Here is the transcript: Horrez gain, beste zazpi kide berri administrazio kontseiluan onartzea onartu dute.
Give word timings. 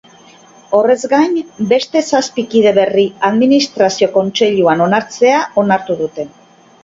Horrez 0.77 1.01
gain, 1.09 1.35
beste 1.73 2.01
zazpi 2.11 2.45
kide 2.53 2.71
berri 2.79 3.05
administrazio 3.29 4.09
kontseiluan 4.15 4.81
onartzea 4.89 5.43
onartu 5.65 5.99
dute. 6.01 6.27